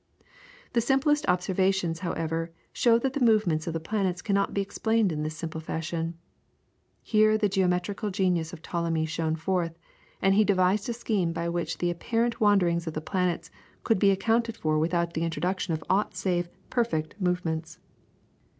[0.73, 5.21] The simplest observations, however, show that the movements of the planets cannot be explained in
[5.21, 6.17] this simple fashion.
[7.03, 9.77] Here the geometrical genius of Ptolemy shone forth,
[10.19, 13.51] and he devised a scheme by which the apparent wanderings of the planets
[13.83, 17.77] could be accounted for without the introduction of aught save "perfect" movements.